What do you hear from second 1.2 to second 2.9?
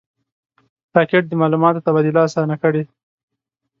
د معلوماتو تبادله آسانه کړې